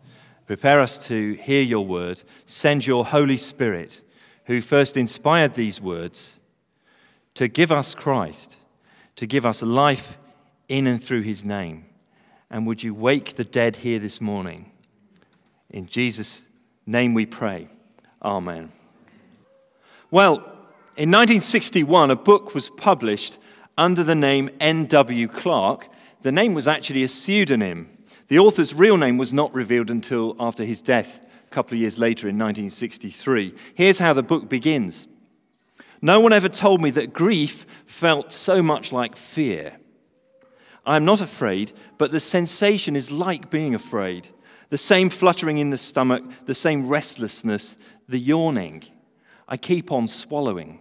[0.47, 4.01] prepare us to hear your word, send your Holy Spirit,
[4.47, 6.41] who first inspired these words,
[7.35, 8.57] to give us Christ,
[9.17, 10.17] to give us life
[10.71, 11.85] in and through his name.
[12.53, 14.71] And would you wake the dead here this morning?
[15.71, 16.43] In Jesus'
[16.85, 17.69] name we pray.
[18.21, 18.71] Amen.
[20.11, 20.37] Well,
[20.99, 23.39] in 1961, a book was published
[23.79, 25.29] under the name N.W.
[25.29, 25.89] Clerk.
[26.21, 27.89] The name was actually a pseudonym.
[28.29, 31.97] The author's real name was not revealed until after his death, a couple of years
[31.97, 33.55] later in 1963.
[33.75, 35.09] Here's how the book begins
[36.03, 39.79] No one ever told me that grief felt so much like fear.
[40.85, 44.29] I am not afraid, but the sensation is like being afraid.
[44.71, 47.77] The same fluttering in the stomach, the same restlessness,
[48.09, 48.83] the yawning.
[49.49, 50.81] I keep on swallowing.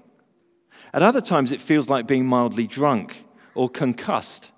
[0.93, 4.51] At other times, it feels like being mildly drunk or concussed.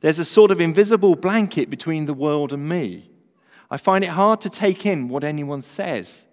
[0.00, 3.10] There's a sort of invisible blanket between the world and me.
[3.70, 6.26] I find it hard to take in what anyone says,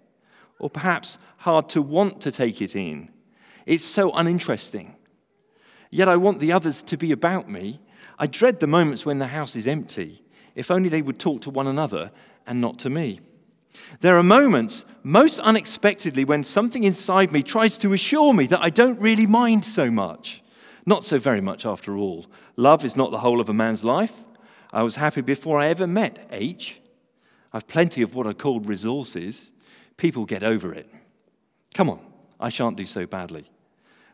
[0.58, 3.10] or perhaps hard to want to take it in.
[3.66, 4.96] It's so uninteresting.
[5.90, 7.80] Yet I want the others to be about me
[8.22, 10.22] I dread the moments when the house is empty.
[10.54, 12.12] If only they would talk to one another
[12.46, 13.18] and not to me.
[13.98, 18.70] There are moments, most unexpectedly, when something inside me tries to assure me that I
[18.70, 20.40] don't really mind so much.
[20.86, 22.26] Not so very much, after all.
[22.54, 24.14] Love is not the whole of a man's life.
[24.72, 26.80] I was happy before I ever met H.
[27.52, 29.50] I've plenty of what are called resources.
[29.96, 30.88] People get over it.
[31.74, 31.98] Come on,
[32.38, 33.50] I shan't do so badly.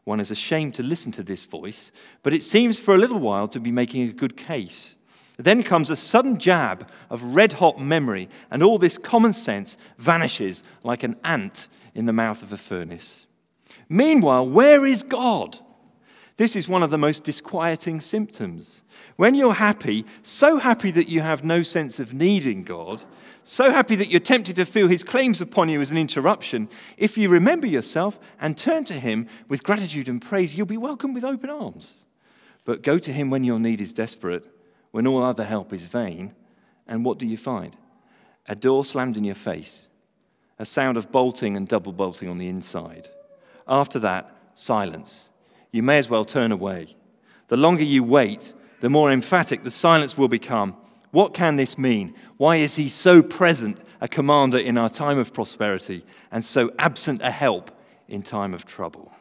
[0.08, 1.92] One is ashamed to listen to this voice,
[2.22, 4.96] but it seems for a little while to be making a good case.
[5.36, 10.64] Then comes a sudden jab of red hot memory, and all this common sense vanishes
[10.82, 13.26] like an ant in the mouth of a furnace.
[13.90, 15.58] Meanwhile, where is God?
[16.38, 18.80] This is one of the most disquieting symptoms.
[19.16, 23.04] When you're happy, so happy that you have no sense of needing God,
[23.48, 27.16] so happy that you're tempted to feel his claims upon you as an interruption, if
[27.16, 31.24] you remember yourself and turn to him with gratitude and praise, you'll be welcomed with
[31.24, 32.04] open arms.
[32.66, 34.44] But go to him when your need is desperate,
[34.90, 36.34] when all other help is vain,
[36.86, 37.74] and what do you find?
[38.46, 39.88] A door slammed in your face,
[40.58, 43.08] a sound of bolting and double bolting on the inside.
[43.66, 45.30] After that, silence.
[45.72, 46.96] You may as well turn away.
[47.46, 50.76] The longer you wait, the more emphatic the silence will become
[51.10, 52.14] what can this mean?
[52.36, 57.22] Why is he so present, a commander in our time of prosperity, and so absent
[57.22, 57.70] a help
[58.08, 59.12] in time of trouble?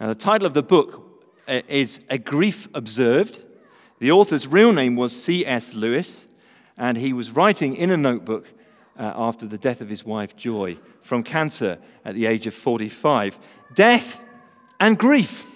[0.00, 3.44] Now, the title of the book uh, is A Grief Observed.
[3.98, 5.74] The author's real name was C.S.
[5.74, 6.26] Lewis,
[6.76, 8.48] and he was writing in a notebook
[8.98, 13.38] uh, after the death of his wife, Joy, from cancer at the age of 45.
[13.74, 14.20] Death
[14.80, 15.50] and grief.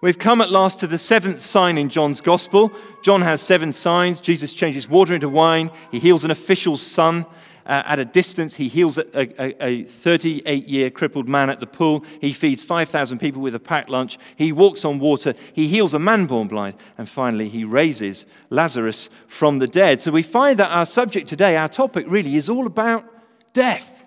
[0.00, 2.72] We've come at last to the seventh sign in John's gospel.
[3.04, 4.18] John has seven signs.
[4.18, 5.70] Jesus changes water into wine.
[5.90, 7.26] He heals an official's son
[7.66, 8.54] uh, at a distance.
[8.54, 12.02] He heals a 38 year crippled man at the pool.
[12.18, 14.18] He feeds 5,000 people with a packed lunch.
[14.36, 15.34] He walks on water.
[15.52, 16.76] He heals a man born blind.
[16.96, 20.00] And finally, he raises Lazarus from the dead.
[20.00, 23.04] So we find that our subject today, our topic really is all about
[23.52, 24.06] death.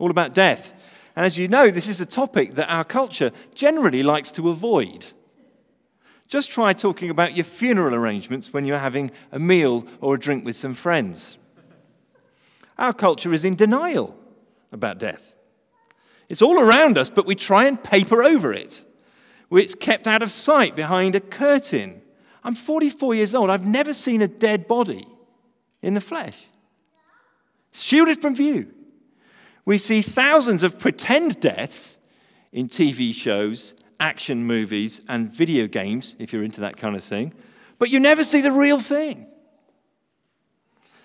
[0.00, 0.72] All about death.
[1.14, 5.06] And as you know, this is a topic that our culture generally likes to avoid.
[6.34, 10.44] Just try talking about your funeral arrangements when you're having a meal or a drink
[10.44, 11.38] with some friends.
[12.76, 14.18] Our culture is in denial
[14.72, 15.36] about death.
[16.28, 18.84] It's all around us, but we try and paper over it.
[19.52, 22.02] It's kept out of sight behind a curtain.
[22.42, 23.48] I'm 44 years old.
[23.48, 25.06] I've never seen a dead body
[25.82, 26.46] in the flesh.
[27.70, 28.72] Shielded from view.
[29.64, 32.00] We see thousands of pretend deaths
[32.50, 37.32] in TV shows, action movies, and video games, if you're into that kind of thing,
[37.78, 39.26] but you never see the real thing.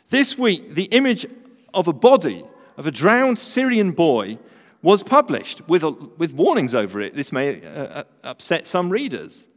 [0.09, 1.25] This week, the image
[1.74, 2.44] of a body
[2.77, 4.38] of a drowned Syrian boy
[4.81, 7.15] was published with, a, with warnings over it.
[7.15, 9.47] This may uh, uh upset some readers.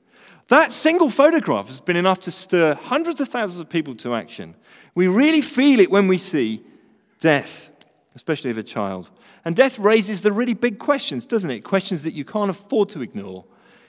[0.49, 4.55] That single photograph has been enough to stir hundreds of thousands of people to action.
[4.95, 6.63] We really feel it when we see
[7.21, 7.71] death,
[8.15, 9.11] especially of a child.
[9.45, 11.61] And death raises the really big questions, doesn't it?
[11.61, 13.45] Questions that you can't afford to ignore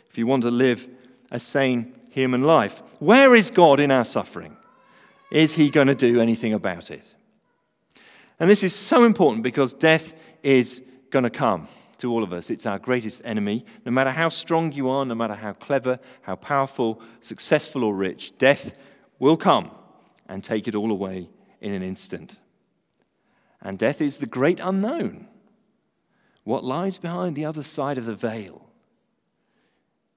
[0.09, 0.87] if you want to live
[1.31, 2.81] a sane human life.
[2.99, 4.57] Where is God in our suffering?
[5.31, 7.15] Is he going to do anything about it?
[8.39, 11.67] And this is so important because death is going to come
[11.99, 12.49] to all of us.
[12.49, 13.65] It's our greatest enemy.
[13.85, 18.37] No matter how strong you are, no matter how clever, how powerful, successful, or rich,
[18.37, 18.77] death
[19.19, 19.71] will come
[20.27, 21.29] and take it all away
[21.61, 22.39] in an instant.
[23.61, 25.27] And death is the great unknown.
[26.43, 28.69] What lies behind the other side of the veil?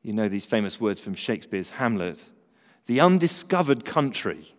[0.02, 2.25] You know these famous words from Shakespeare's Hamlet
[2.87, 4.55] the undiscovered country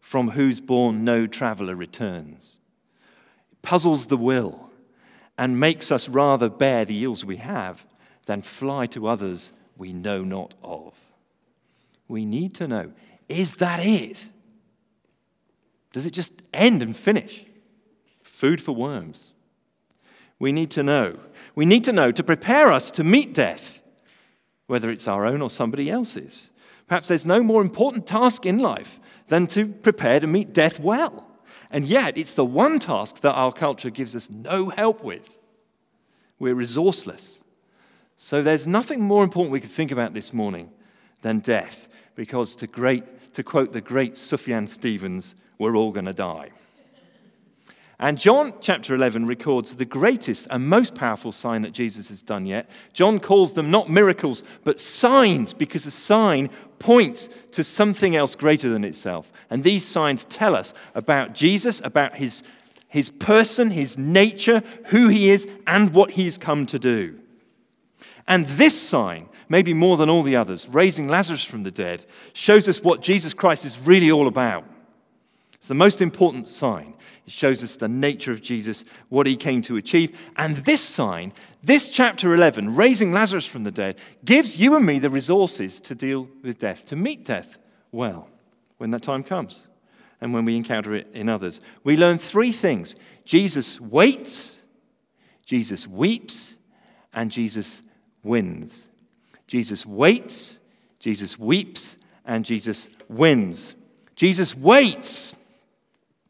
[0.00, 2.60] from whose bourne no traveller returns.
[3.50, 4.70] It puzzles the will
[5.36, 7.84] and makes us rather bear the ills we have
[8.26, 11.06] than fly to others we know not of.
[12.08, 12.92] We need to know
[13.28, 14.28] is that it?
[15.92, 17.44] Does it just end and finish?
[18.22, 19.32] Food for worms.
[20.38, 21.18] We need to know.
[21.54, 23.80] We need to know to prepare us to meet death,
[24.66, 26.52] whether it's our own or somebody else's.
[26.86, 31.26] Perhaps there's no more important task in life than to prepare to meet death well.
[31.70, 35.38] And yet, it's the one task that our culture gives us no help with.
[36.38, 37.42] We're resourceless.
[38.16, 40.70] So, there's nothing more important we could think about this morning
[41.22, 46.12] than death, because to, great, to quote the great Sufjan Stevens, we're all going to
[46.12, 46.50] die.
[47.98, 52.44] And John chapter 11 records the greatest and most powerful sign that Jesus has done
[52.44, 52.68] yet.
[52.92, 58.68] John calls them not miracles, but signs, because a sign points to something else greater
[58.68, 59.32] than itself.
[59.48, 62.42] And these signs tell us about Jesus, about his,
[62.88, 67.18] his person, his nature, who he is, and what he's come to do.
[68.28, 72.04] And this sign, maybe more than all the others, raising Lazarus from the dead,
[72.34, 74.64] shows us what Jesus Christ is really all about.
[75.54, 76.92] It's the most important sign.
[77.26, 80.16] It shows us the nature of Jesus, what he came to achieve.
[80.36, 81.32] And this sign,
[81.62, 85.94] this chapter 11, raising Lazarus from the dead, gives you and me the resources to
[85.94, 87.58] deal with death, to meet death
[87.90, 88.28] well
[88.78, 89.68] when that time comes
[90.20, 91.60] and when we encounter it in others.
[91.82, 92.94] We learn three things
[93.24, 94.62] Jesus waits,
[95.44, 96.56] Jesus weeps,
[97.12, 97.82] and Jesus
[98.22, 98.86] wins.
[99.48, 100.60] Jesus waits,
[101.00, 103.74] Jesus weeps, and Jesus wins.
[104.14, 105.34] Jesus waits.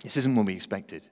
[0.06, 1.08] This isn't what we expected.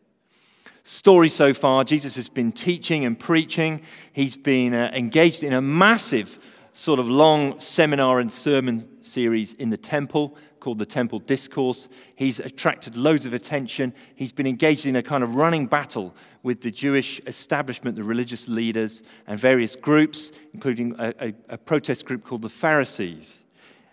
[0.85, 3.81] Story so far Jesus has been teaching and preaching.
[4.13, 6.39] He's been uh, engaged in a massive,
[6.73, 11.89] sort of long seminar and sermon series in the temple called the Temple Discourse.
[12.15, 13.93] He's attracted loads of attention.
[14.15, 16.15] He's been engaged in a kind of running battle
[16.45, 22.05] with the Jewish establishment, the religious leaders, and various groups, including a, a, a protest
[22.07, 23.41] group called the Pharisees.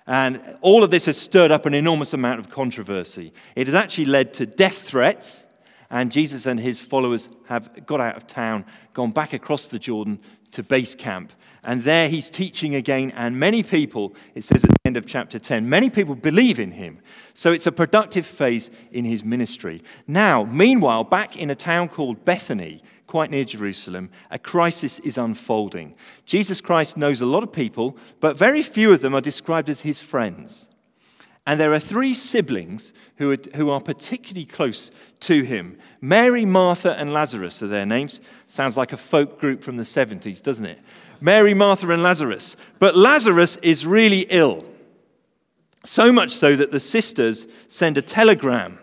[0.07, 3.33] And all of this has stirred up an enormous amount of controversy.
[3.55, 5.45] It has actually led to death threats,
[5.89, 10.19] and Jesus and his followers have got out of town, gone back across the Jordan
[10.51, 11.33] to base camp.
[11.63, 15.37] And there he's teaching again, and many people, it says at the end of chapter
[15.37, 16.99] 10, many people believe in him.
[17.35, 19.83] So it's a productive phase in his ministry.
[20.07, 25.95] Now, meanwhile, back in a town called Bethany, quite near Jerusalem, a crisis is unfolding.
[26.25, 29.81] Jesus Christ knows a lot of people, but very few of them are described as
[29.81, 30.67] his friends.
[31.45, 34.89] And there are three siblings who are, who are particularly close
[35.21, 35.77] to him.
[35.99, 38.21] Mary, Martha, and Lazarus are their names.
[38.47, 40.79] Sounds like a folk group from the 70s, doesn't it?
[41.21, 42.57] Mary, Martha, and Lazarus.
[42.79, 44.65] But Lazarus is really ill.
[45.85, 48.79] So much so that the sisters send a telegram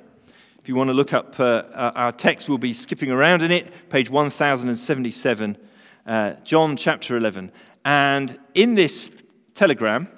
[0.68, 3.88] if you want to look up uh, our text, we'll be skipping around in it,
[3.88, 5.56] page 1077,
[6.06, 7.50] uh, John chapter 11.
[7.86, 9.10] And in this
[9.54, 10.08] telegram,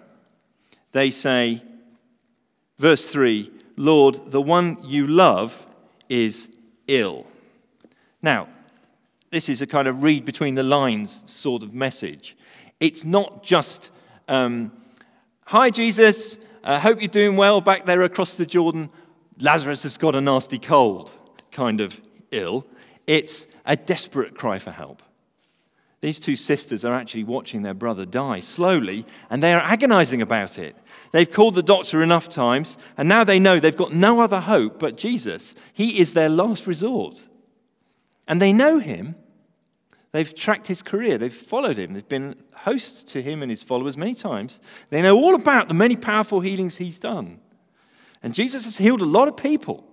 [0.91, 1.63] they say,
[2.79, 5.69] verse 3 Lord, the one you love
[6.09, 6.49] is
[6.89, 7.29] ill.
[8.21, 8.49] Now,
[9.31, 12.37] this is a kind of read between the lines sort of message.
[12.81, 13.91] It's not just,
[14.29, 14.73] um,
[15.47, 18.91] Hi, Jesus, I hope you're doing well back there across the Jordan.
[19.41, 21.13] Lazarus has got a nasty cold,
[21.51, 22.67] kind of ill.
[23.07, 25.03] It's a desperate cry for help.
[26.01, 30.59] These two sisters are actually watching their brother die slowly, and they are agonizing about
[30.59, 30.77] it.
[31.13, 34.79] They've called the doctor enough times, and now they know they've got no other hope
[34.79, 35.55] but Jesus.
[35.73, 37.27] He is their last resort.
[38.31, 39.17] And they know him.
[40.13, 43.97] They've tracked his career, they've followed him, they've been hosts to him and his followers
[43.97, 44.61] many times.
[44.89, 47.39] They know all about the many powerful healings he's done.
[48.23, 49.85] And Jesus has healed a lot of people.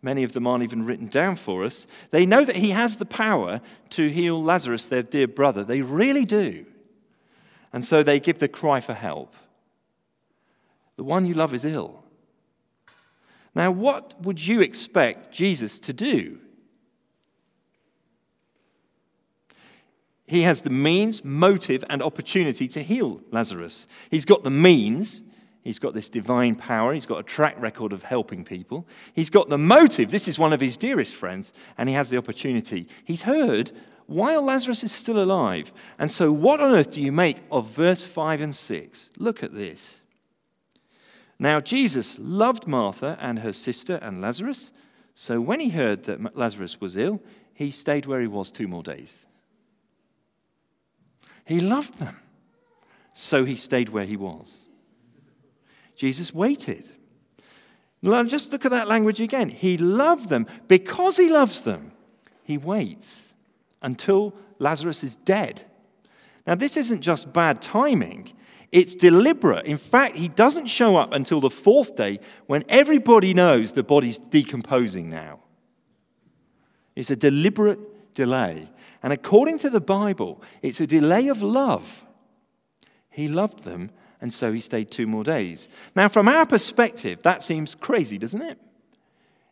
[0.00, 1.86] Many of them aren't even written down for us.
[2.12, 5.62] They know that he has the power to heal Lazarus, their dear brother.
[5.64, 6.64] They really do.
[7.72, 9.34] And so they give the cry for help.
[10.96, 12.04] The one you love is ill.
[13.54, 16.38] Now, what would you expect Jesus to do?
[20.28, 23.86] He has the means, motive, and opportunity to heal Lazarus.
[24.10, 25.22] He's got the means.
[25.62, 26.92] He's got this divine power.
[26.92, 28.86] He's got a track record of helping people.
[29.14, 30.10] He's got the motive.
[30.10, 32.88] This is one of his dearest friends, and he has the opportunity.
[33.06, 33.72] He's heard
[34.04, 35.72] while Lazarus is still alive.
[35.98, 39.10] And so, what on earth do you make of verse 5 and 6?
[39.16, 40.02] Look at this.
[41.38, 44.72] Now, Jesus loved Martha and her sister and Lazarus.
[45.14, 47.22] So, when he heard that Lazarus was ill,
[47.54, 49.24] he stayed where he was two more days.
[51.48, 52.18] He loved them.
[53.14, 54.66] So he stayed where he was.
[55.96, 56.86] Jesus waited.
[58.04, 59.48] Just look at that language again.
[59.48, 60.46] He loved them.
[60.68, 61.92] Because he loves them,
[62.44, 63.32] he waits
[63.80, 65.64] until Lazarus is dead.
[66.46, 68.30] Now, this isn't just bad timing,
[68.70, 69.64] it's deliberate.
[69.64, 74.18] In fact, he doesn't show up until the fourth day when everybody knows the body's
[74.18, 75.40] decomposing now.
[76.94, 77.78] It's a deliberate
[78.18, 78.68] delay.
[79.00, 82.04] And according to the Bible, it's a delay of love.
[83.08, 85.68] He loved them, and so he stayed two more days.
[85.94, 88.58] Now, from our perspective, that seems crazy, doesn't it?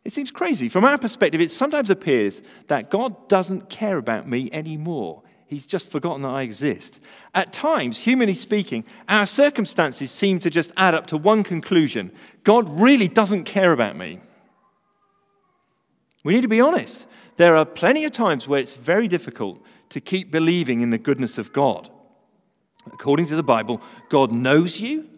[0.04, 0.68] It seems crazy.
[0.68, 5.22] From our perspective, it sometimes appears that God doesn't care about me anymore.
[5.46, 7.00] He's just forgotten that I exist.
[7.32, 12.10] At times, humanly speaking, our circumstances seem to just add up to one conclusion
[12.42, 14.18] God really doesn't care about me.
[16.24, 17.06] We need to be honest.
[17.36, 21.38] There are plenty of times where it's very difficult to keep believing in the goodness
[21.38, 21.90] of God.
[22.86, 25.08] According to the Bible, God knows you,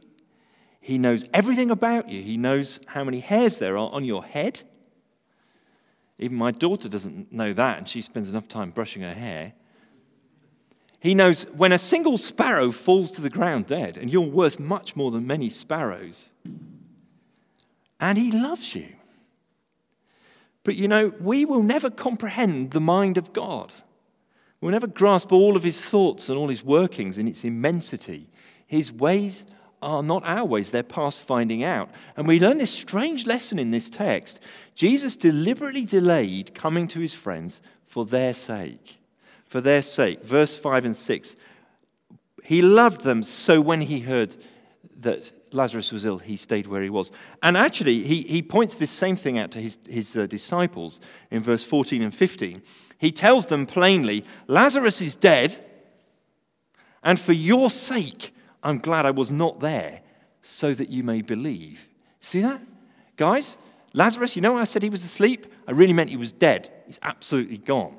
[0.80, 4.62] He knows everything about you, He knows how many hairs there are on your head.
[6.18, 9.52] Even my daughter doesn't know that, and she spends enough time brushing her hair.
[11.00, 14.96] He knows when a single sparrow falls to the ground dead, and you're worth much
[14.96, 16.30] more than many sparrows.
[18.00, 18.97] And He loves you.
[20.64, 23.72] But you know, we will never comprehend the mind of God.
[24.60, 28.28] We'll never grasp all of his thoughts and all his workings in its immensity.
[28.66, 29.46] His ways
[29.80, 31.90] are not our ways, they're past finding out.
[32.16, 34.42] And we learn this strange lesson in this text.
[34.74, 38.98] Jesus deliberately delayed coming to his friends for their sake.
[39.46, 40.24] For their sake.
[40.24, 41.36] Verse 5 and 6.
[42.42, 44.36] He loved them, so when he heard
[45.00, 47.10] that Lazarus was ill, he stayed where he was.
[47.42, 51.00] And actually, he, he points this same thing out to his, his uh, disciples
[51.30, 52.62] in verse 14 and 15.
[52.98, 55.64] He tells them plainly, Lazarus is dead,
[57.02, 60.00] and for your sake, I'm glad I was not there,
[60.42, 61.88] so that you may believe.
[62.20, 62.60] See that?
[63.16, 63.58] Guys,
[63.92, 65.46] Lazarus, you know I said he was asleep?
[65.66, 66.70] I really meant he was dead.
[66.86, 67.96] He's absolutely gone.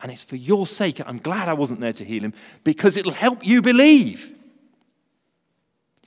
[0.00, 2.34] And it's for your sake, I'm glad I wasn't there to heal him,
[2.64, 4.34] because it'll help you believe.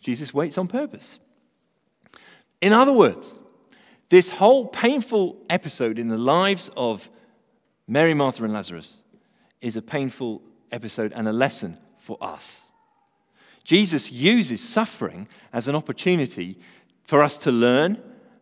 [0.06, 1.20] Jesus waits on purpose.
[2.62, 3.40] In other words,
[4.10, 7.10] this whole painful episode in the lives of
[7.88, 9.02] Mary, Martha, and Lazarus
[9.62, 12.72] is a painful episode and a lesson for us.
[13.64, 16.60] Jesus uses suffering as an opportunity
[17.04, 18.00] for us to learn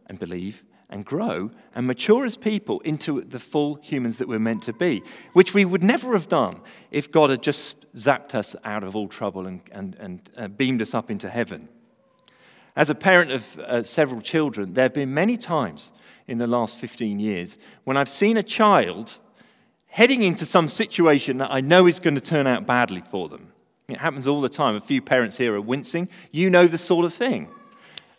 [0.08, 4.62] and believe and grow and mature as people into the full humans that we're meant
[4.62, 5.02] to be,
[5.34, 9.08] which we would never have done if God had just zapped us out of all
[9.08, 11.68] trouble and, and, and uh, beamed us up into heaven.
[12.76, 15.92] As a parent of uh, several children, there have been many times
[16.28, 19.18] in the last 15 years when I've seen a child
[19.88, 23.52] heading into some situation that I know is going to turn out badly for them.
[23.90, 24.76] It happens all the time.
[24.76, 26.08] A few parents here are wincing.
[26.32, 27.50] You know the sort of thing.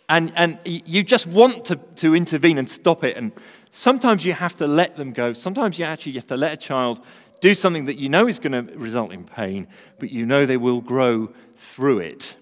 [0.08, 3.16] And, and you just want to, to intervene and stop it.
[3.16, 3.32] And
[3.70, 5.32] sometimes you have to let them go.
[5.32, 7.00] Sometimes you actually have to let a child
[7.40, 9.66] do something that you know is going to result in pain,
[9.98, 12.36] but you know they will grow through it.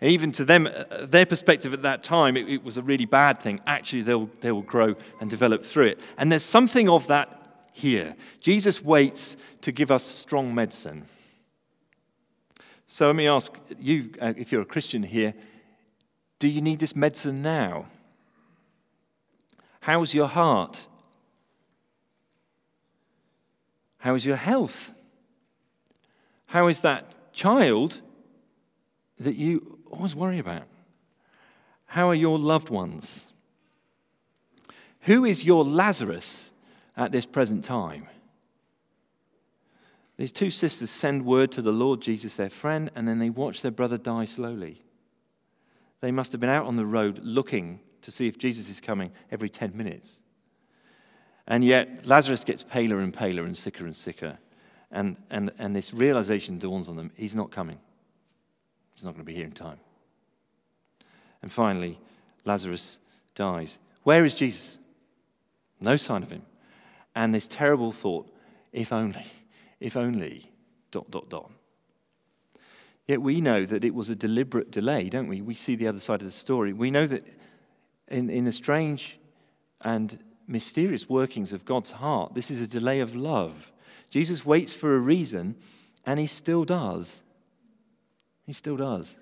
[0.00, 3.06] And even to them, uh, their perspective at that time, it, it was a really
[3.06, 3.60] bad thing.
[3.66, 6.00] Actually, they'll, they will grow and develop through it.
[6.16, 8.16] And there's something of that here.
[8.40, 11.04] Jesus waits to give us strong medicine.
[12.86, 15.34] So let me ask you, uh, if you're a Christian here,
[16.40, 17.86] do you need this medicine now?
[19.82, 20.88] How's your heart?
[23.98, 24.90] How is your health?
[26.46, 28.00] How is that child
[29.18, 30.64] that you always worry about?
[31.84, 33.26] How are your loved ones?
[35.02, 36.52] Who is your Lazarus
[36.96, 38.06] at this present time?
[40.16, 43.60] These two sisters send word to the Lord Jesus, their friend, and then they watch
[43.60, 44.82] their brother die slowly.
[46.00, 49.12] They must have been out on the road looking to see if Jesus is coming
[49.30, 50.20] every 10 minutes.
[51.46, 54.38] And yet, Lazarus gets paler and paler and sicker and sicker.
[54.90, 57.78] And, and, and this realization dawns on them he's not coming,
[58.94, 59.78] he's not going to be here in time.
[61.42, 61.98] And finally,
[62.44, 62.98] Lazarus
[63.34, 63.78] dies.
[64.02, 64.78] Where is Jesus?
[65.80, 66.42] No sign of him.
[67.14, 68.30] And this terrible thought
[68.72, 69.26] if only,
[69.80, 70.50] if only,
[70.90, 71.50] dot, dot, dot.
[73.10, 75.42] Yet we know that it was a deliberate delay, don't we?
[75.42, 76.72] We see the other side of the story.
[76.72, 77.26] We know that
[78.06, 79.18] in, in the strange
[79.80, 83.72] and mysterious workings of God's heart, this is a delay of love.
[84.10, 85.56] Jesus waits for a reason,
[86.06, 87.24] and he still does.
[88.46, 89.18] He still does.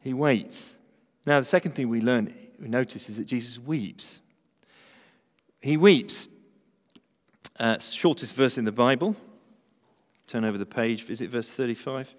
[0.00, 0.74] He waits.
[1.24, 4.20] Now, the second thing we learn, we notice, is that Jesus weeps.
[5.60, 6.26] He weeps.
[7.60, 9.14] Uh, shortest verse in the Bible.
[10.28, 12.14] Turn over the page, visit verse 35.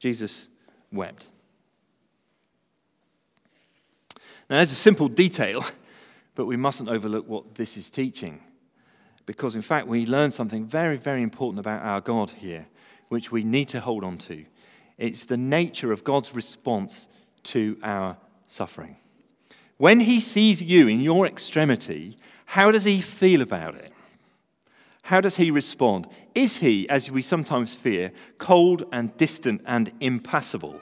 [0.00, 0.48] Jesus
[0.92, 1.28] wept.
[4.50, 5.64] Now, there's a simple detail,
[6.34, 8.42] but we mustn't overlook what this is teaching.
[9.26, 12.66] Because, in fact, we learn something very, very important about our God here,
[13.08, 14.44] which we need to hold on to.
[14.98, 17.08] It's the nature of God's response
[17.44, 18.16] to our
[18.48, 18.96] suffering.
[19.76, 23.93] When He sees you in your extremity, how does He feel about it?
[25.04, 26.06] How does he respond?
[26.34, 30.80] Is he, as we sometimes fear, cold and distant and impassible?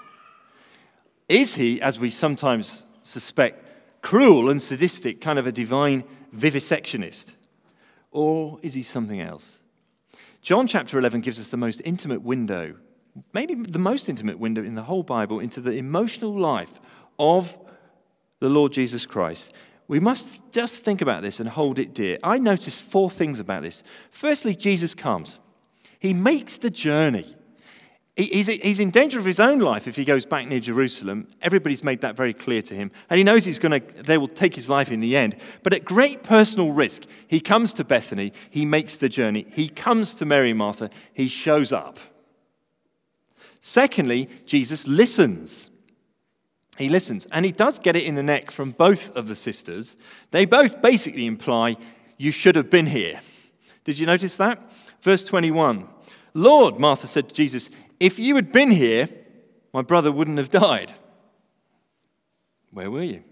[1.28, 3.66] Is he, as we sometimes suspect,
[4.00, 7.34] cruel and sadistic, kind of a divine vivisectionist?
[8.12, 9.58] Or is he something else?
[10.40, 12.76] John chapter 11 gives us the most intimate window,
[13.32, 16.80] maybe the most intimate window in the whole Bible, into the emotional life
[17.18, 17.58] of
[18.38, 19.52] the Lord Jesus Christ.
[19.92, 22.16] We must just think about this and hold it dear.
[22.24, 23.82] I notice four things about this.
[24.10, 25.38] Firstly, Jesus comes,
[25.98, 27.26] he makes the journey.
[28.16, 31.28] He's, in danger of his own life if he goes back near Jerusalem.
[31.42, 32.90] Everybody's made that very clear to him.
[33.10, 35.36] And he knows he's going to, they will take his life in the end.
[35.62, 38.32] But at great personal risk, he comes to Bethany.
[38.50, 39.44] He makes the journey.
[39.50, 40.88] He comes to Mary and Martha.
[41.12, 41.98] He shows up.
[43.60, 45.68] Secondly, Jesus listens.
[46.78, 49.96] He listens, and he does get it in the neck from both of the sisters.
[50.30, 51.76] They both basically imply,
[52.16, 53.20] You should have been here.
[53.84, 54.70] Did you notice that?
[55.00, 55.88] Verse 21
[56.34, 57.68] Lord, Martha said to Jesus,
[58.00, 59.08] If you had been here,
[59.72, 60.94] my brother wouldn't have died.
[62.70, 63.22] Where were you?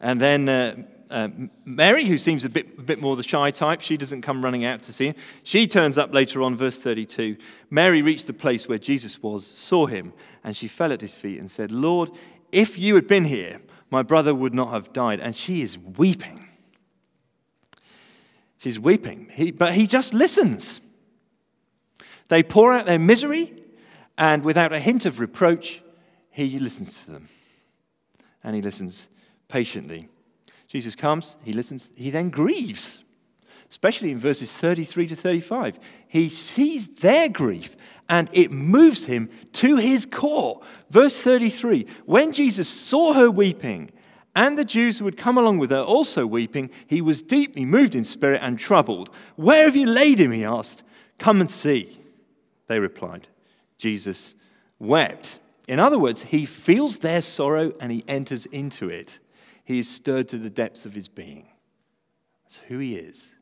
[0.00, 1.28] And then uh, uh,
[1.64, 4.64] Mary, who seems a bit, a bit more the shy type, she doesn't come running
[4.64, 5.14] out to see him.
[5.42, 7.36] She turns up later on, verse 32.
[7.70, 10.12] Mary reached the place where Jesus was, saw him,
[10.44, 12.10] and she fell at his feet and said, Lord,
[12.52, 15.20] if you had been here, my brother would not have died.
[15.20, 16.46] And she is weeping.
[18.58, 20.80] She's weeping, he, but he just listens.
[22.28, 23.54] They pour out their misery,
[24.18, 25.82] and without a hint of reproach,
[26.30, 27.28] he listens to them.
[28.42, 29.08] And he listens
[29.48, 30.08] patiently.
[30.68, 33.02] Jesus comes, he listens, he then grieves,
[33.70, 35.78] especially in verses 33 to 35.
[36.06, 37.76] He sees their grief
[38.08, 40.60] and it moves him to his core.
[40.90, 43.90] Verse 33 When Jesus saw her weeping,
[44.36, 47.96] and the Jews who had come along with her also weeping, he was deeply moved
[47.96, 49.10] in spirit and troubled.
[49.34, 50.30] Where have you laid him?
[50.30, 50.84] He asked.
[51.18, 51.98] Come and see.
[52.68, 53.26] They replied.
[53.78, 54.36] Jesus
[54.78, 55.40] wept.
[55.66, 59.18] In other words, he feels their sorrow and he enters into it
[59.68, 61.46] he is stirred to the depths of his being.
[62.42, 63.34] That's who he is.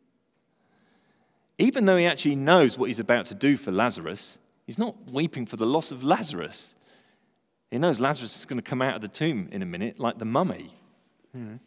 [1.56, 5.46] Even though he actually knows what he's about to do for Lazarus, he's not weeping
[5.46, 6.74] for the loss of Lazarus.
[7.70, 10.18] He knows Lazarus is going to come out of the tomb in a minute, like
[10.18, 10.74] the mummy.
[11.30, 11.58] Hmm.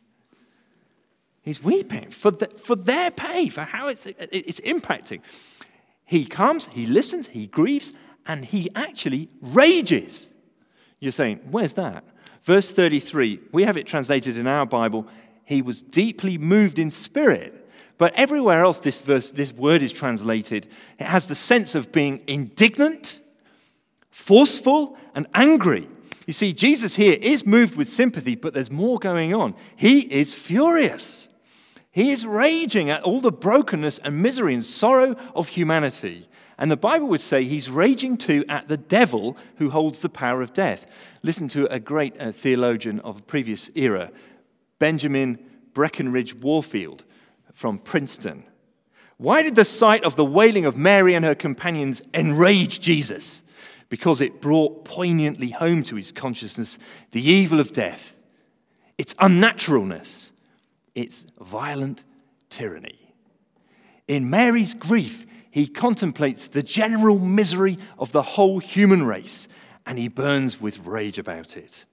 [1.41, 5.21] He's weeping for, the, for their pay, for how it's, it's impacting.
[6.03, 7.93] He comes, he listens, he grieves,
[8.25, 10.33] and he actually rages.
[10.99, 12.03] You're saying, where's that?
[12.49, 15.05] Verse 33, we have it translated in our Bible,
[15.45, 17.69] he was deeply moved in spirit.
[17.99, 20.65] But everywhere else this verse, this word is translated,
[20.97, 23.19] it has the sense of being indignant,
[24.09, 25.87] forceful, and angry.
[26.25, 29.53] You see, Jesus here is moved with sympathy, but there's more going on.
[29.75, 31.29] He is furious.
[31.91, 36.27] He is raging at all the brokenness and misery and sorrow of humanity.
[36.59, 40.41] And the Bible would say he's raging too at the devil who holds the power
[40.41, 40.85] of death.
[41.23, 44.11] Listen to a great uh, theologian of a previous era,
[44.77, 45.39] Benjamin
[45.73, 47.05] Breckinridge Warfield
[47.53, 48.43] from Princeton.
[49.15, 53.41] Why did the sight of the wailing of Mary and her companions enrage Jesus?
[53.87, 56.77] Because it brought poignantly home to his consciousness
[57.11, 58.17] the evil of death,
[58.97, 60.33] its unnaturalness,
[60.93, 62.03] its violent
[62.49, 63.13] tyranny.
[64.09, 69.47] In Mary's grief, he contemplates the general misery of the whole human race
[69.85, 71.85] and he burns with rage about it.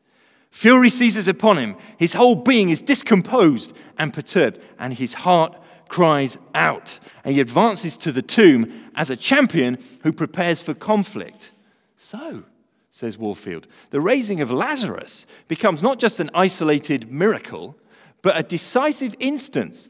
[0.51, 1.77] Fury seizes upon him.
[1.99, 5.57] His whole being is discomposed and perturbed, and his heart
[5.88, 6.99] cries out.
[7.25, 11.53] And he advances to the tomb as a champion who prepares for conflict.
[11.97, 12.45] So,
[12.90, 13.66] says Warfield.
[13.90, 17.77] The raising of Lazarus becomes not just an isolated miracle,
[18.21, 19.88] but a decisive instance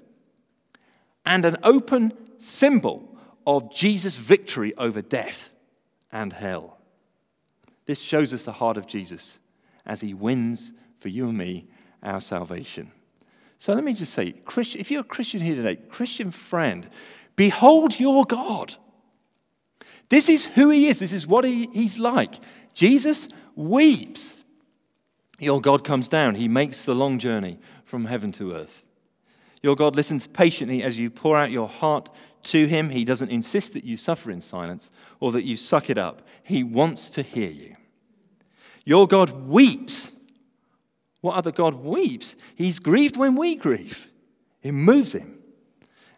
[1.25, 3.06] and an open symbol
[3.47, 5.53] of Jesus' victory over death
[6.11, 6.79] and hell.
[7.87, 9.39] This shows us the heart of Jesus
[9.85, 11.69] as he wins for you and me
[12.03, 12.91] our salvation.
[13.59, 16.89] So let me just say, if you're a Christian here today, Christian friend,
[17.37, 18.75] behold your God.
[20.09, 22.35] This is who he is, this is what he, he's like.
[22.75, 24.43] Jesus weeps.
[25.39, 28.83] Your God comes down, he makes the long journey from heaven to earth.
[29.63, 32.09] Your God listens patiently as you pour out your heart
[32.47, 32.91] to him.
[32.91, 36.23] He doesn't insist that you suffer in silence or that you suck it up.
[36.43, 37.77] He wants to hear you.
[38.85, 40.13] Your God weeps.
[41.21, 42.37] What other God weeps?
[42.55, 44.09] He's grieved when we grieve.
[44.63, 45.39] It moves him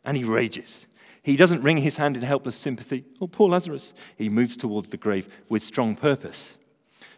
[0.05, 0.87] and he rages.
[1.23, 3.05] He doesn't wring his hand in helpless sympathy.
[3.21, 3.93] Oh, poor Lazarus.
[4.17, 6.57] He moves towards the grave with strong purpose.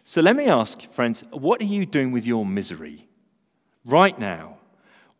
[0.03, 3.07] So let me ask, friends, what are you doing with your misery
[3.85, 4.57] right now?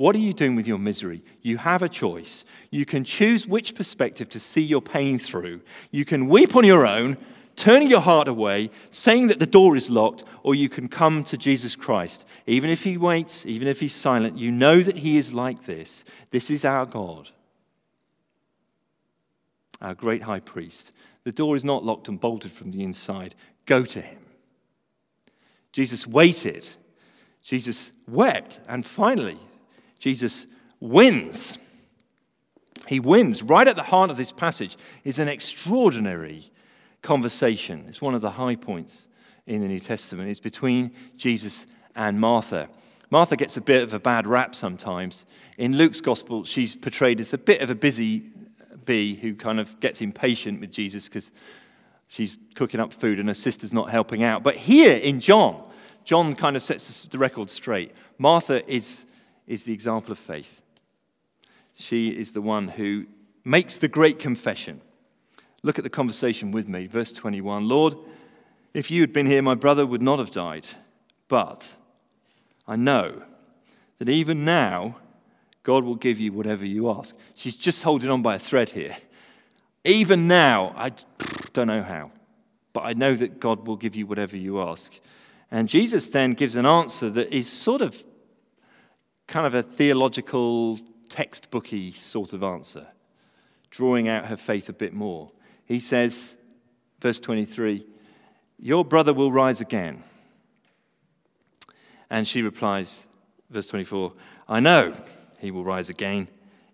[0.01, 1.21] What are you doing with your misery?
[1.43, 2.43] You have a choice.
[2.71, 5.61] You can choose which perspective to see your pain through.
[5.91, 7.17] You can weep on your own,
[7.55, 11.37] turning your heart away, saying that the door is locked, or you can come to
[11.37, 12.25] Jesus Christ.
[12.47, 16.03] Even if he waits, even if he's silent, you know that he is like this.
[16.31, 17.29] This is our God,
[19.79, 20.91] our great high priest.
[21.25, 23.35] The door is not locked and bolted from the inside.
[23.67, 24.17] Go to him.
[25.71, 26.69] Jesus waited.
[27.43, 28.61] Jesus wept.
[28.67, 29.37] And finally,
[30.01, 30.47] Jesus
[30.79, 31.59] wins.
[32.87, 33.43] He wins.
[33.43, 36.45] Right at the heart of this passage is an extraordinary
[37.03, 37.85] conversation.
[37.87, 39.07] It's one of the high points
[39.45, 40.27] in the New Testament.
[40.27, 42.67] It's between Jesus and Martha.
[43.11, 45.23] Martha gets a bit of a bad rap sometimes.
[45.59, 48.31] In Luke's gospel, she's portrayed as a bit of a busy
[48.85, 51.31] bee who kind of gets impatient with Jesus because
[52.07, 54.41] she's cooking up food and her sister's not helping out.
[54.41, 55.69] But here in John,
[56.05, 57.91] John kind of sets the record straight.
[58.17, 59.05] Martha is
[59.51, 60.61] is the example of faith.
[61.75, 63.05] She is the one who
[63.43, 64.79] makes the great confession.
[65.61, 66.87] Look at the conversation with me.
[66.87, 67.95] Verse 21 Lord,
[68.73, 70.67] if you had been here, my brother would not have died.
[71.27, 71.75] But
[72.65, 73.23] I know
[73.99, 74.95] that even now,
[75.63, 77.15] God will give you whatever you ask.
[77.35, 78.95] She's just holding on by a thread here.
[79.83, 80.93] Even now, I
[81.53, 82.11] don't know how,
[82.71, 84.97] but I know that God will give you whatever you ask.
[85.51, 88.05] And Jesus then gives an answer that is sort of
[89.31, 92.87] kind of a theological, textbooky sort of answer,
[93.69, 95.31] drawing out her faith a bit more.
[95.63, 96.37] He says,
[96.99, 97.85] verse 23,
[98.59, 100.03] Your brother will rise again.
[102.09, 103.07] And she replies,
[103.49, 104.11] verse 24,
[104.49, 104.93] I know
[105.39, 106.27] he will rise again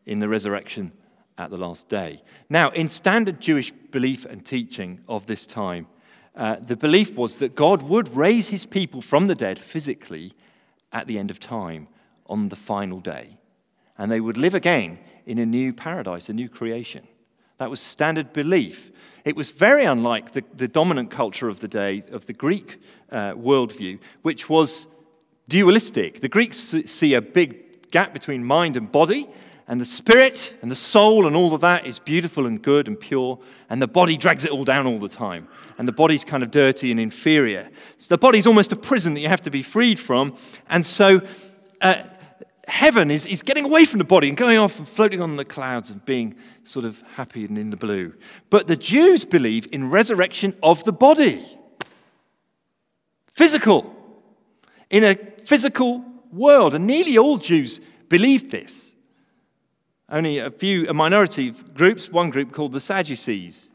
[0.08, 0.94] in the resurrection
[1.38, 2.24] at the last day.
[2.50, 5.86] Now, in standard Jewish belief and teaching of this time,
[6.36, 10.34] uh, the belief was that God would raise his people from the dead physically
[10.92, 11.88] at the end of time
[12.30, 13.38] on the final day.
[13.98, 17.08] And they would live again in a new paradise, a new creation.
[17.58, 18.92] That was standard belief.
[19.26, 22.80] It was very unlike the, the dominant culture of the day, of the Greek
[23.12, 24.88] uh, worldview, which was
[25.50, 26.22] dualistic.
[26.22, 29.28] The Greeks see a big gap between mind and body,
[29.68, 32.98] and the spirit and the soul and all of that is beautiful and good and
[32.98, 35.48] pure, and the body drags it all down all the time.
[35.78, 37.70] And the body's kind of dirty and inferior.
[37.98, 40.36] So the body's almost a prison that you have to be freed from.
[40.70, 41.22] And so
[41.82, 42.04] uh,
[42.68, 45.46] heaven is, is getting away from the body and going off and floating on the
[45.46, 48.14] clouds and being sort of happy and in the blue.
[48.50, 51.46] But the Jews believe in resurrection of the body.
[53.28, 53.96] Physical.
[54.90, 56.76] In a physical world.
[56.76, 58.94] And nearly all Jews believed this.
[60.10, 63.70] Only a few, a minority of groups, one group called the Sadducees,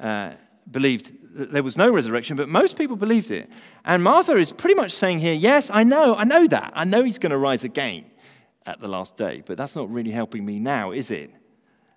[0.00, 0.32] uh,
[0.70, 3.50] believed there was no resurrection, but most people believed it.
[3.84, 6.72] And Martha is pretty much saying here, yes, I know, I know that.
[6.74, 8.04] I know he's going to rise again
[8.66, 9.42] at the last day.
[9.44, 11.30] But that's not really helping me now, is it?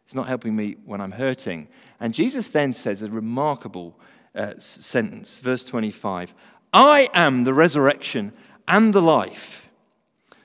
[0.05, 1.67] It's not helping me when I'm hurting.
[1.99, 3.99] And Jesus then says a remarkable
[4.33, 6.33] uh, sentence, verse 25
[6.73, 8.33] I am the resurrection
[8.67, 9.69] and the life.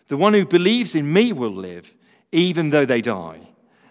[0.09, 1.95] The one who believes in me will live,
[2.31, 3.49] even though they die.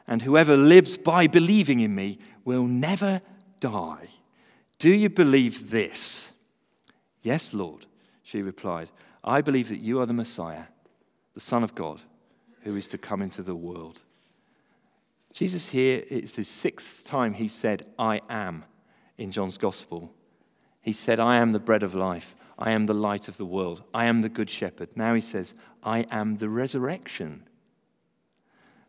[0.07, 3.21] And whoever lives by believing in me will never
[3.59, 4.09] die.
[4.81, 6.33] Do you believe this?
[7.21, 7.85] Yes, Lord,
[8.23, 8.89] she replied.
[9.23, 10.63] I believe that you are the Messiah,
[11.35, 12.01] the Son of God
[12.63, 14.01] who is to come into the world.
[15.31, 18.65] Jesus here, it's the sixth time he said, I am
[19.19, 20.15] in John's gospel.
[20.81, 22.35] He said, I am the bread of life.
[22.57, 23.83] I am the light of the world.
[23.93, 24.89] I am the good shepherd.
[24.95, 27.43] Now he says, I am the resurrection.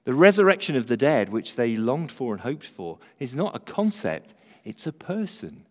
[0.05, 3.59] The resurrection of the dead, which they longed for and hoped for, is not a
[3.59, 4.33] concept,
[4.65, 5.67] it's a person.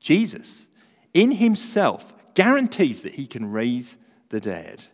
[0.00, 0.66] Jesus
[1.14, 3.98] in himself guarantees that he can raise
[4.30, 4.86] the dead.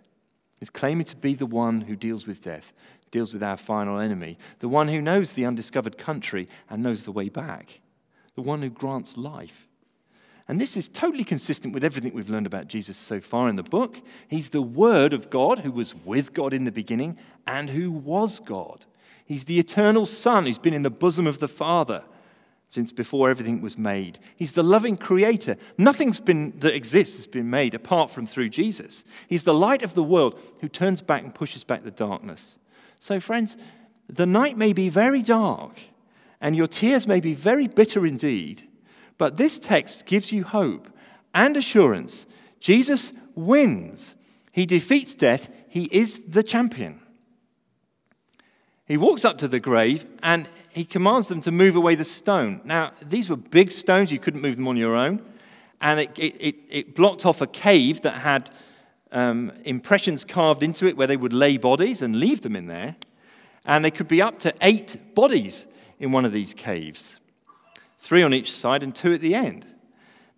[0.58, 2.72] He's claiming to be the one who deals with death,
[3.10, 7.12] deals with our final enemy, the one who knows the undiscovered country and knows the
[7.12, 7.80] way back,
[8.34, 9.66] the one who grants life.
[10.48, 13.64] And this is totally consistent with everything we've learned about Jesus so far in the
[13.64, 14.00] book.
[14.28, 18.38] He's the Word of God who was with God in the beginning and who was
[18.38, 18.86] God.
[19.24, 22.04] He's the eternal Son who's been in the bosom of the Father
[22.68, 24.18] since before everything was made.
[24.34, 25.56] He's the loving creator.
[25.78, 29.04] Nothing's been that exists has been made apart from through Jesus.
[29.28, 32.58] He's the light of the world who turns back and pushes back the darkness.
[32.98, 33.56] So friends,
[34.08, 35.78] the night may be very dark
[36.40, 38.68] and your tears may be very bitter indeed,
[39.18, 40.88] but this text gives you hope
[41.34, 42.26] and assurance.
[42.60, 44.14] Jesus wins.
[44.52, 45.48] He defeats death.
[45.68, 47.00] He is the champion.
[48.86, 52.60] He walks up to the grave and he commands them to move away the stone.
[52.62, 55.22] Now, these were big stones, you couldn't move them on your own.
[55.80, 58.50] And it, it, it blocked off a cave that had
[59.10, 62.96] um, impressions carved into it where they would lay bodies and leave them in there.
[63.64, 65.66] And there could be up to eight bodies
[65.98, 67.18] in one of these caves
[67.98, 69.64] three on each side and two at the end.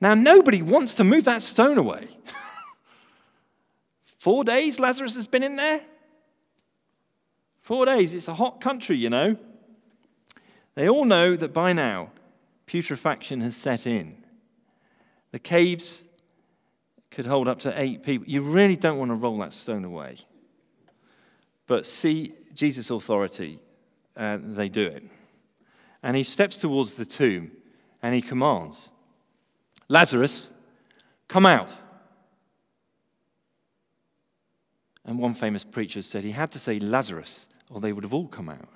[0.00, 2.06] Now, nobody wants to move that stone away.
[4.04, 5.80] Four days Lazarus has been in there?
[7.58, 8.14] Four days.
[8.14, 9.36] It's a hot country, you know.
[10.78, 12.12] They all know that by now
[12.66, 14.16] putrefaction has set in.
[15.32, 16.06] The caves
[17.10, 18.28] could hold up to eight people.
[18.28, 20.18] You really don't want to roll that stone away.
[21.66, 23.58] But see Jesus' authority,
[24.14, 25.02] and they do it.
[26.00, 27.50] And he steps towards the tomb
[28.00, 28.92] and he commands
[29.88, 30.50] Lazarus,
[31.26, 31.76] come out.
[35.04, 38.28] And one famous preacher said he had to say Lazarus, or they would have all
[38.28, 38.68] come out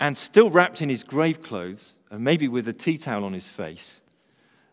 [0.00, 3.48] and still wrapped in his grave clothes, and maybe with a tea towel on his
[3.48, 4.00] face,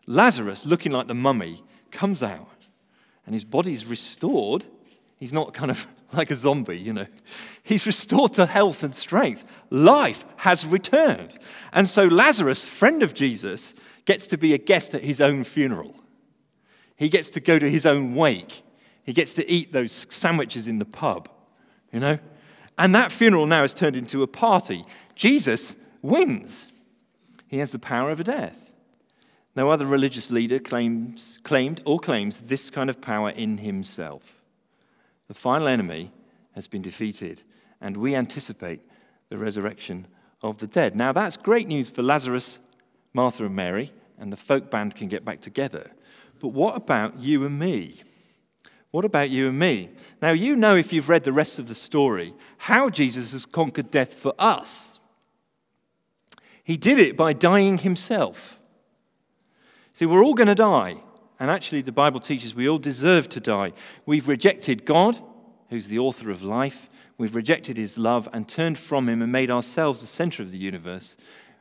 [0.06, 2.66] Lazarus, looking like the mummy, comes out,
[3.24, 4.66] and his body's restored.
[5.18, 7.06] He's not kind of like a zombie, you know.
[7.62, 9.46] He's restored to health and strength.
[9.70, 11.34] Life has returned.
[11.72, 15.94] And so Lazarus, friend of Jesus, gets to be a guest at his own funeral.
[16.96, 18.62] He gets to go to his own wake.
[19.04, 21.28] He gets to eat those sandwiches in the pub,
[21.92, 22.18] you know.
[22.78, 24.84] And that funeral now is turned into a party.
[25.14, 26.68] Jesus wins.
[27.46, 28.72] He has the power over death.
[29.54, 34.42] No other religious leader claims, claimed or claims this kind of power in himself.
[35.28, 36.10] The final enemy
[36.54, 37.42] has been defeated,
[37.80, 38.80] and we anticipate
[39.28, 40.06] the resurrection
[40.42, 40.96] of the dead.
[40.96, 42.58] Now, that's great news for Lazarus,
[43.12, 45.90] Martha, and Mary, and the folk band can get back together.
[46.40, 48.02] But what about you and me?
[48.92, 49.88] What about you and me?
[50.20, 53.90] Now, you know if you've read the rest of the story how Jesus has conquered
[53.90, 55.00] death for us.
[56.62, 58.60] He did it by dying himself.
[59.94, 61.02] See, we're all going to die.
[61.40, 63.72] And actually, the Bible teaches we all deserve to die.
[64.06, 65.18] We've rejected God,
[65.70, 66.88] who's the author of life.
[67.18, 70.58] We've rejected his love and turned from him and made ourselves the center of the
[70.58, 71.16] universe.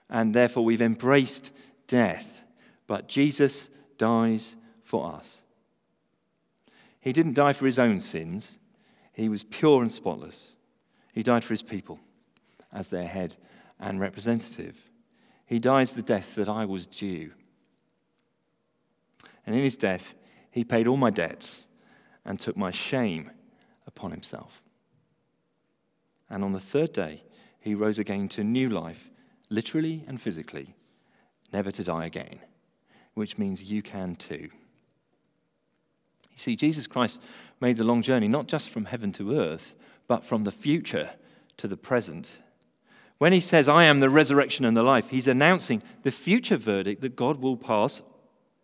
[0.09, 1.51] And therefore, we've embraced
[1.87, 2.43] death.
[2.87, 5.41] But Jesus dies for us.
[7.01, 8.59] He didn't die for his own sins,
[9.11, 10.55] he was pure and spotless.
[11.11, 11.99] He died for his people
[12.71, 13.35] as their head
[13.79, 14.77] and representative.
[15.45, 17.31] He dies the death that I was due.
[19.45, 20.15] And in his death,
[20.49, 21.67] he paid all my debts
[22.23, 23.31] and took my shame
[23.85, 24.61] upon himself.
[26.29, 27.23] And on the third day,
[27.59, 29.09] he rose again to new life,
[29.49, 30.75] literally and physically,
[31.51, 32.39] never to die again,
[33.13, 34.49] which means you can too.
[36.33, 37.21] You see, Jesus Christ
[37.59, 39.75] made the long journey not just from heaven to earth,
[40.07, 41.11] but from the future
[41.57, 42.39] to the present.
[43.17, 47.01] When he says, I am the resurrection and the life, he's announcing the future verdict
[47.01, 48.01] that God will pass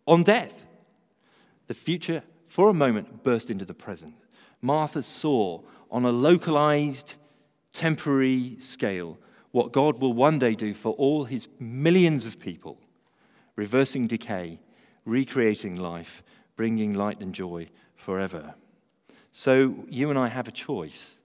[0.06, 0.64] on death.
[1.68, 4.14] The future, for a moment, burst into the present.
[4.60, 7.16] Martha saw on a localized,
[7.72, 9.18] temporary scale
[9.52, 12.78] what God will one day do for all his millions of people,
[13.56, 14.58] reversing decay,
[15.04, 16.22] recreating life,
[16.58, 18.54] bringing light and joy forever.
[19.30, 21.16] So you and I have a choice.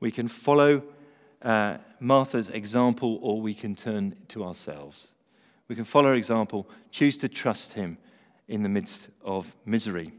[0.00, 0.82] We can follow
[1.42, 5.12] uh, Martha's example or we can turn to ourselves.
[5.68, 7.98] We can follow her example, choose to trust him
[8.48, 10.12] in the midst of misery.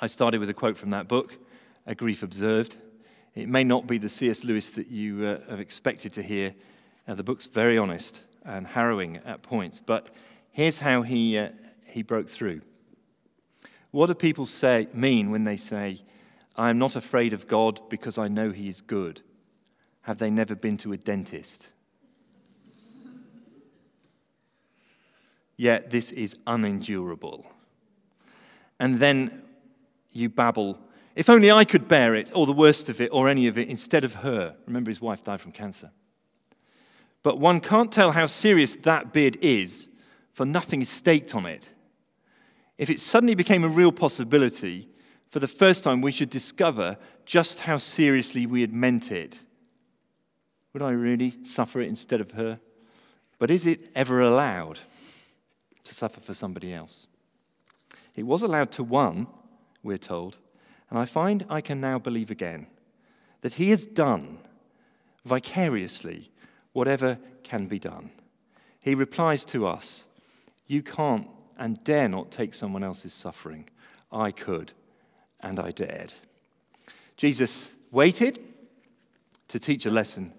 [0.00, 1.36] I started with a quote from that book,
[1.86, 2.78] A Grief Observed.
[3.34, 4.42] It may not be the C.S.
[4.42, 6.54] Lewis that you uh, have expected to hear.
[7.06, 10.08] Uh, the book's very honest and harrowing at points, but
[10.50, 11.50] here's how he, uh,
[11.86, 12.62] he broke through.
[13.94, 16.00] What do people say, mean when they say,
[16.56, 19.20] I am not afraid of God because I know He is good?
[20.00, 21.70] Have they never been to a dentist?
[25.56, 27.46] yet this is unendurable.
[28.80, 29.42] And then
[30.10, 30.76] you babble,
[31.14, 33.68] if only I could bear it, or the worst of it, or any of it,
[33.68, 34.56] instead of her.
[34.66, 35.92] Remember, his wife died from cancer.
[37.22, 39.88] But one can't tell how serious that bid is,
[40.32, 41.70] for nothing is staked on it.
[42.78, 44.88] If it suddenly became a real possibility,
[45.28, 49.40] for the first time we should discover just how seriously we had meant it.
[50.72, 52.60] Would I really suffer it instead of her?
[53.38, 54.80] But is it ever allowed
[55.82, 57.06] to suffer for somebody else?
[58.14, 59.26] It was allowed to one,
[59.82, 60.38] we're told,
[60.88, 62.68] and I find I can now believe again
[63.40, 64.38] that he has done
[65.24, 66.30] vicariously
[66.72, 68.10] whatever can be done.
[68.78, 70.04] He replies to us,
[70.66, 71.26] You can't
[71.58, 73.68] and dare not take someone else's suffering.
[74.12, 74.72] I could,
[75.40, 76.14] and I dared.
[77.16, 78.38] Jesus waited
[79.48, 80.32] to teach a lesson.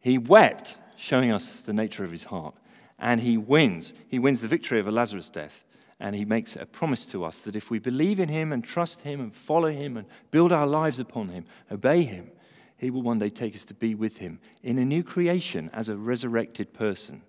[0.00, 2.54] He wept, showing us the nature of his heart.
[2.98, 3.94] And he wins.
[4.08, 5.64] He wins the victory over Lazarus' death.
[6.00, 9.02] And he makes a promise to us that if we believe in him and trust
[9.02, 12.30] him and follow him and build our lives upon him, obey him,
[12.76, 15.88] he will one day take us to be with him in a new creation as
[15.88, 17.22] a resurrected person.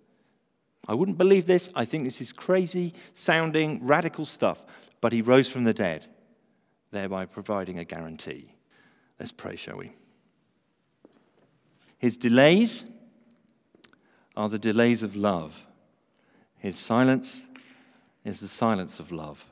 [0.87, 1.71] I wouldn't believe this.
[1.75, 4.63] I think this is crazy sounding, radical stuff.
[5.01, 6.07] But he rose from the dead,
[6.91, 8.53] thereby providing a guarantee.
[9.19, 9.91] Let's pray, shall we?
[11.97, 12.85] His delays
[14.35, 15.65] are the delays of love.
[16.57, 17.45] His silence
[18.23, 19.45] is the silence of love.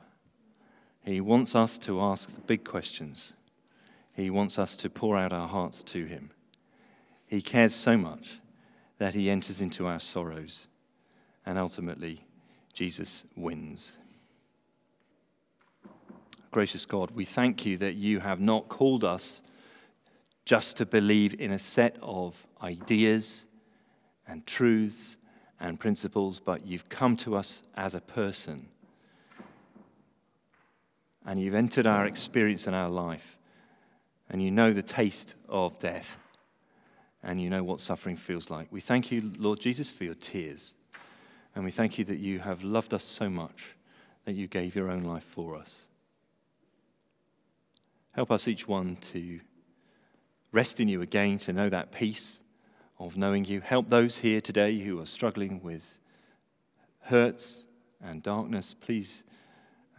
[1.04, 3.32] He wants us to ask the big questions.
[4.14, 6.30] He wants us to pour out our hearts to Him.
[7.26, 8.40] He cares so much
[8.98, 10.68] that He enters into our sorrows.
[11.46, 12.24] And ultimately,
[12.72, 13.98] Jesus wins.
[16.50, 19.42] Gracious God, we thank you that you have not called us
[20.44, 23.46] just to believe in a set of ideas
[24.26, 25.16] and truths
[25.60, 28.68] and principles, but you've come to us as a person.
[31.26, 33.38] And you've entered our experience and our life.
[34.28, 36.18] And you know the taste of death.
[37.22, 38.68] And you know what suffering feels like.
[38.70, 40.74] We thank you, Lord Jesus, for your tears.
[41.54, 43.74] And we thank you that you have loved us so much
[44.24, 45.84] that you gave your own life for us.
[48.12, 49.40] Help us each one to
[50.52, 52.40] rest in you again, to know that peace
[52.98, 53.60] of knowing you.
[53.60, 55.98] Help those here today who are struggling with
[57.02, 57.64] hurts
[58.02, 58.74] and darkness.
[58.74, 59.24] Please,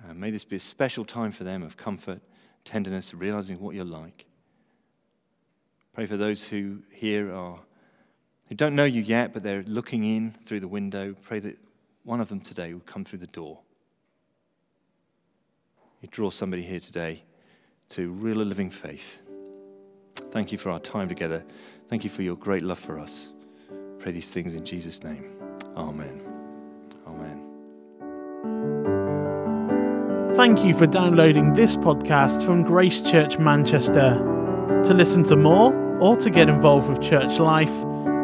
[0.04, 2.22] uh, may this be a special time for them of comfort,
[2.64, 4.26] tenderness, realizing what you're like.
[5.94, 7.60] Pray for those who here are
[8.48, 11.16] who don't know you yet, but they're looking in through the window.
[11.24, 11.58] Pray that
[12.04, 13.60] one of them today will come through the door.
[16.02, 17.24] You draw somebody here today
[17.90, 19.20] to real living faith.
[20.30, 21.44] Thank you for our time together.
[21.88, 23.32] Thank you for your great love for us.
[24.00, 25.26] Pray these things in Jesus' name.
[25.76, 26.22] Amen.
[27.08, 27.42] Amen.
[30.36, 34.20] Thank you for downloading this podcast from Grace Church Manchester.
[34.86, 37.72] To listen to more or to get involved with church life,